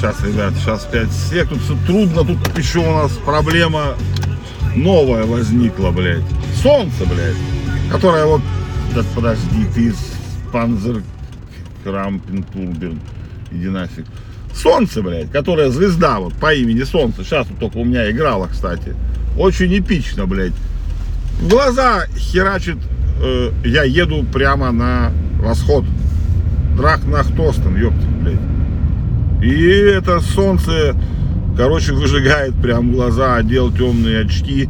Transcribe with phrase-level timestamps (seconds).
[0.00, 1.48] Сейчас, ребят, сейчас 5 сек.
[1.50, 2.24] Тут все трудно.
[2.24, 3.96] Тут еще у нас проблема
[4.74, 6.24] новая возникла, блядь.
[6.62, 7.36] Солнце, блядь.
[7.92, 8.40] Которое вот...
[8.94, 9.92] Да подожди, ты
[10.52, 11.02] Панзер
[11.84, 12.98] Крампентурберн.
[13.52, 14.06] Иди нафиг.
[14.54, 17.22] Солнце, блядь, которая звезда вот по имени Солнце.
[17.22, 18.96] Сейчас вот только у меня играла, кстати.
[19.36, 20.54] Очень эпично, блядь.
[21.42, 22.78] В глаза херачит.
[23.22, 25.84] э, я еду прямо на восход.
[26.74, 28.59] Драхнахтостен, ёпта, блядь.
[29.42, 30.94] И это солнце,
[31.56, 34.68] короче, выжигает прям глаза, одел темные очки.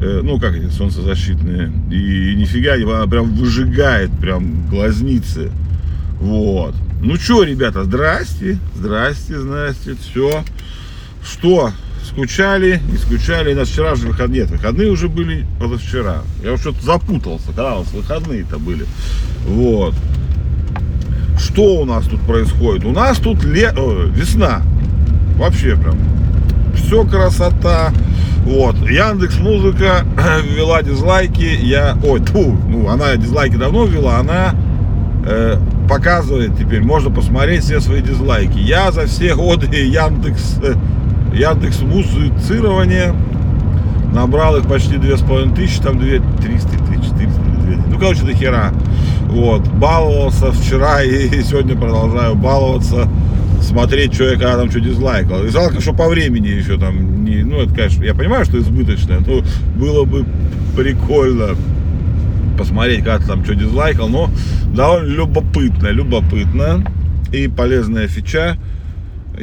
[0.00, 1.72] Э, ну, как эти солнцезащитные.
[1.90, 5.50] И нифига она прям выжигает прям глазницы.
[6.20, 6.74] Вот.
[7.02, 10.44] Ну что, ребята, здрасте, здрасте, здрасте, все.
[11.24, 11.72] Что,
[12.04, 13.54] скучали, не скучали?
[13.54, 16.22] У нас вчера же выходные, нет, выходные уже были позавчера.
[16.42, 18.84] Я уже что-то запутался, когда у нас выходные-то были.
[19.46, 19.94] Вот.
[21.40, 22.84] Что у нас тут происходит?
[22.84, 23.70] У нас тут ле...
[23.70, 24.62] о, весна.
[25.36, 25.96] Вообще прям.
[26.74, 27.92] Все красота.
[28.44, 28.76] Вот.
[28.88, 30.04] Яндекс Музыка
[30.44, 31.58] ввела дизлайки.
[31.62, 31.96] Я.
[32.04, 34.54] Ой, тьфу, ну она дизлайки давно ввела, она
[35.26, 35.56] э,
[35.88, 38.58] показывает теперь, можно посмотреть все свои дизлайки.
[38.58, 40.74] Я за все годы Яндекс, э,
[41.34, 43.14] Яндекс музицирования
[44.12, 47.82] набрал их почти две с половиной тысячи, там две, 300 тысяч, 400 или 200.
[47.88, 48.72] Ну, короче, до хера.
[49.30, 53.08] Вот, баловался вчера и сегодня продолжаю баловаться,
[53.62, 55.44] смотреть, что я когда там что дизлайкал.
[55.44, 59.20] И жалко, что по времени еще там не, ну, это, конечно, я понимаю, что избыточно,
[59.24, 59.42] но
[59.76, 60.26] было бы
[60.76, 61.50] прикольно
[62.58, 64.30] посмотреть, как там что дизлайкал, но
[64.74, 66.84] довольно любопытно, любопытно
[67.32, 68.58] и полезная фича.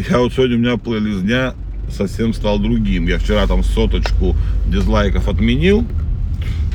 [0.09, 1.53] Я вот сегодня у меня плейлист дня
[1.89, 3.07] совсем стал другим.
[3.07, 4.35] Я вчера там соточку
[4.67, 5.85] дизлайков отменил,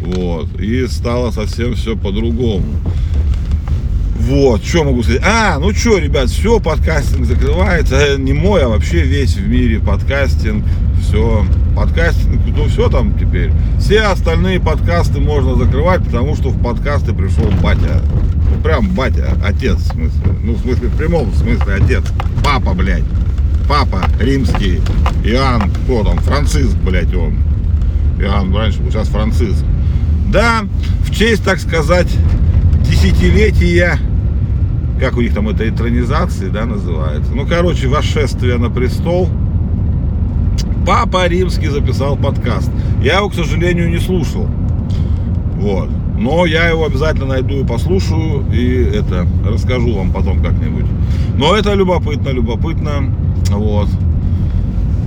[0.01, 2.65] вот, и стало совсем все по-другому.
[4.19, 5.23] Вот, что могу сказать?
[5.25, 7.97] А, ну что, ребят, все, подкастинг закрывается.
[7.97, 10.65] Э, Не мой, а вообще весь в мире подкастинг.
[11.01, 11.45] Все,
[11.77, 13.53] подкастинг, ну все там теперь.
[13.81, 18.01] Все остальные подкасты можно закрывать, потому что в подкасты пришел батя.
[18.49, 20.21] Ну, прям батя, отец, в смысле.
[20.45, 22.05] Ну, в смысле, в прямом смысле отец.
[22.45, 23.05] Папа, блядь.
[23.69, 24.81] Папа римский.
[25.25, 27.39] Иоанн, кто там, Франциск, блядь, он.
[28.23, 29.65] Иоанн раньше был, сейчас Франциск.
[30.31, 30.63] Да,
[31.05, 32.09] в честь, так сказать,
[32.89, 33.99] десятилетия,
[35.01, 37.33] как у них там это этронизации, да, называется.
[37.35, 39.29] Ну, короче, восшествие на престол.
[40.87, 42.71] Папа Римский записал подкаст.
[43.03, 44.49] Я его, к сожалению, не слушал.
[45.57, 45.89] Вот.
[46.19, 50.87] Но я его обязательно найду и послушаю, и это, расскажу вам потом как-нибудь.
[51.37, 53.13] Но это любопытно, любопытно.
[53.51, 53.89] Вот.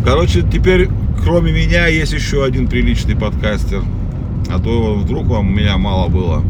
[0.04, 0.90] Короче, теперь,
[1.24, 3.82] кроме меня, есть еще один приличный подкастер.
[4.50, 6.44] А то вдруг вам меня мало было.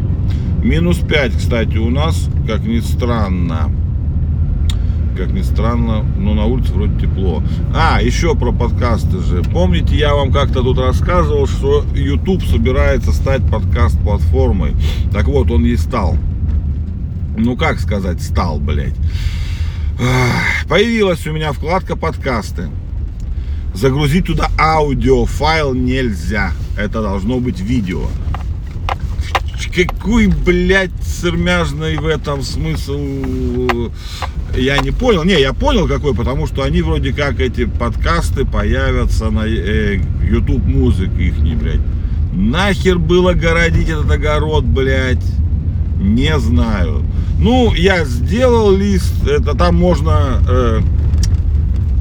[0.62, 3.70] Минус 5, кстати, у нас, как ни странно.
[5.16, 7.42] Как ни странно, но на улице вроде тепло.
[7.74, 9.42] А, еще про подкасты же.
[9.42, 14.74] Помните, я вам как-то тут рассказывал, что YouTube собирается стать подкаст-платформой.
[15.12, 16.18] Так вот, он и стал.
[17.38, 18.96] Ну, как сказать, стал, блядь.
[20.68, 22.68] Появилась у меня вкладка подкасты.
[23.76, 26.52] Загрузить туда аудиофайл нельзя.
[26.78, 28.06] Это должно быть видео.
[29.74, 33.90] Какой, блядь, сырмяжный в этом смысл,
[34.56, 35.24] я не понял.
[35.24, 40.64] Не, я понял какой, потому что они вроде как эти подкасты появятся на э, YouTube
[40.64, 41.80] музык их, блядь.
[42.32, 45.24] Нахер было городить этот огород, блядь.
[46.00, 47.04] Не знаю.
[47.38, 50.80] Ну, я сделал лист, это там можно, э,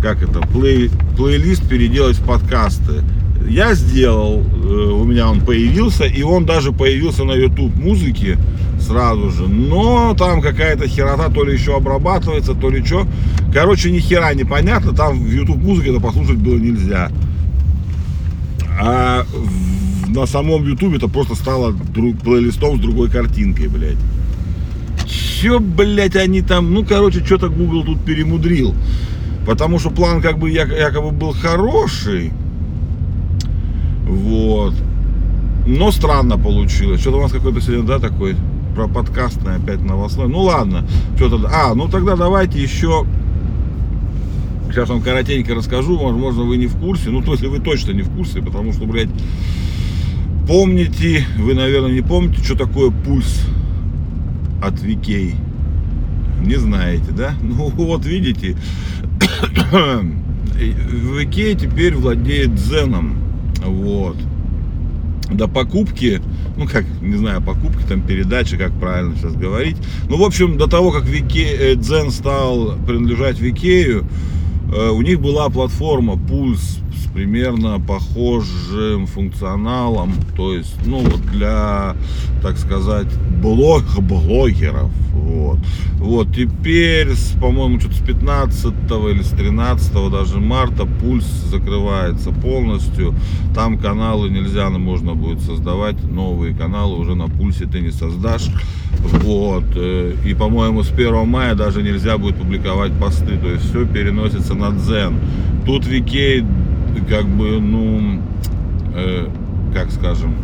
[0.02, 3.03] как это, плей, плейлист переделать в подкасты.
[3.48, 8.38] Я сделал, э, у меня он появился, и он даже появился на YouTube музыке
[8.80, 9.48] сразу же.
[9.48, 13.08] Но там какая-то херота то ли еще обрабатывается, то ли что.
[13.53, 17.12] Короче, ни хера непонятно, там в YouTube музыке это послушать было нельзя.
[18.80, 19.26] А
[20.08, 23.97] на самом YouTube это просто стало друг- плейлистом с другой картинкой, блядь.
[25.06, 28.73] Че, блядь, они там, ну, короче, что-то Google тут перемудрил.
[29.46, 32.32] Потому что план как бы як- якобы был хороший.
[34.08, 34.74] Вот.
[35.68, 37.02] Но странно получилось.
[37.02, 38.36] Что-то у нас какой-то сегодня, да, такой
[38.76, 40.28] про подкастный опять новостной.
[40.28, 40.86] Ну ладно.
[41.16, 41.50] Что-то.
[41.52, 43.06] А, ну тогда давайте еще.
[44.70, 45.98] Сейчас вам коротенько расскажу.
[45.98, 47.09] Возможно, вы не в курсе.
[47.09, 49.09] Ну, то есть вы точно не в курсе, потому что, блядь,
[50.48, 53.41] помните, вы, наверное, не помните, что такое пульс
[54.62, 55.34] от VK.
[56.46, 57.34] Не знаете, да?
[57.41, 58.58] Ну вот видите,
[60.56, 63.18] VK теперь владеет Дзеном.
[63.64, 64.18] Вот.
[65.32, 66.22] До покупки,
[66.56, 69.78] ну как, не знаю, покупки, там передачи, как правильно сейчас говорить.
[70.08, 74.06] Ну, в общем, до того, как VK, э, Дзен стал принадлежать Викею,
[74.76, 81.96] У них была платформа Пульс с примерно похожим функционалом, то есть, ну, вот для,
[82.42, 83.08] так сказать,
[83.42, 84.92] блог, блогеров.
[85.14, 85.60] Вот.
[85.98, 87.08] вот, теперь,
[87.42, 88.66] по-моему, что-то с 15
[89.12, 93.16] или с 13 даже марта Пульс закрывается полностью.
[93.56, 98.50] Там каналы нельзя, но можно будет создавать новые каналы уже на Пульсе ты не создашь.
[99.00, 99.64] Вот.
[99.76, 103.38] э, И, по-моему, с 1 мая даже нельзя будет публиковать посты.
[103.38, 105.20] То есть все переносится на Дзен.
[105.66, 106.46] Тут Викей,
[107.09, 108.22] как бы, ну,
[108.96, 109.28] э,
[109.73, 110.35] как скажем,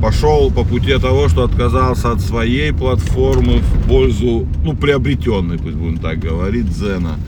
[0.00, 5.98] пошел по пути того, что отказался от своей платформы в пользу, ну, приобретенной, пусть будем
[5.98, 7.18] так говорить, Дзена.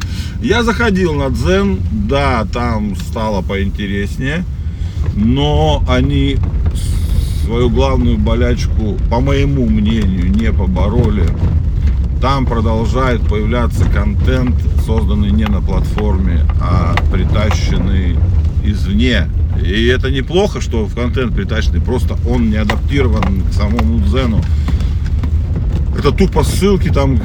[0.43, 4.45] Я заходил на Дзен, да, там стало поинтереснее,
[5.15, 6.37] но они
[7.45, 11.27] свою главную болячку, по моему мнению, не побороли.
[12.23, 14.55] Там продолжает появляться контент,
[14.87, 18.17] созданный не на платформе, а притащенный
[18.65, 19.29] извне.
[19.61, 24.41] И это неплохо, что в контент притащенный, просто он не адаптирован к самому Дзену.
[25.99, 27.21] Это тупо ссылки, там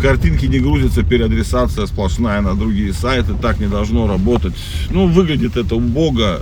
[0.00, 4.54] картинки не грузятся, переадресация сплошная на другие сайты, так не должно работать.
[4.90, 6.38] Ну, выглядит это убого,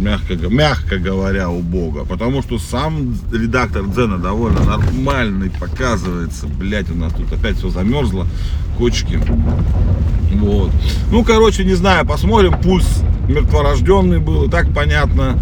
[0.00, 6.46] мягко, мягко говоря, убого, потому что сам редактор Дзена довольно нормальный показывается.
[6.46, 8.26] Блять, у нас тут опять все замерзло,
[8.78, 9.20] кочки.
[10.32, 10.70] Вот.
[11.10, 12.58] Ну, короче, не знаю, посмотрим.
[12.60, 15.38] Пульс мертворожденный был, и так понятно.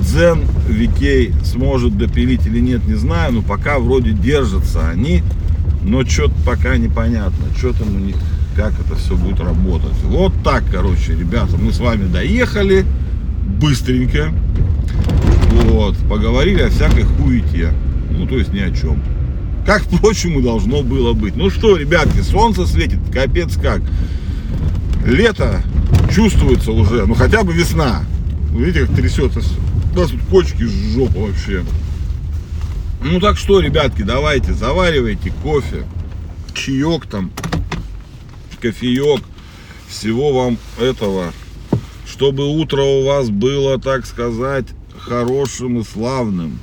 [0.00, 5.22] Дзен Викей сможет допилить или нет, не знаю, но пока вроде держатся они,
[5.84, 8.16] но что-то пока непонятно, что там у них,
[8.56, 9.94] как это все будет работать.
[10.04, 12.84] Вот так, короче, ребята, мы с вами доехали
[13.60, 14.32] быстренько,
[15.64, 17.72] вот, поговорили о всякой хуете,
[18.10, 19.02] ну, то есть ни о чем.
[19.64, 21.36] Как, впрочем, и должно было быть.
[21.36, 23.80] Ну что, ребятки, солнце светит, капец как.
[25.04, 25.62] Лето
[26.12, 28.04] чувствуется уже, ну хотя бы весна.
[28.52, 29.40] Видите, как трясется.
[29.94, 31.64] У нас тут почки с жопы вообще.
[33.04, 35.84] Ну так что, ребятки, давайте, заваривайте кофе,
[36.54, 37.30] чаек там,
[38.60, 39.22] кофеек,
[39.88, 41.32] всего вам этого,
[42.12, 44.66] чтобы утро у вас было, так сказать,
[44.98, 46.60] хорошим и славным,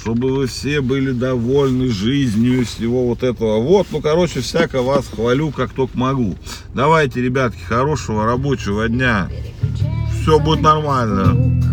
[0.00, 3.60] чтобы вы все были довольны жизнью всего вот этого.
[3.60, 6.36] Вот, ну, короче, всяко вас хвалю, как только могу.
[6.72, 9.28] Давайте, ребятки, хорошего рабочего дня.
[10.22, 11.65] Все будет нормально.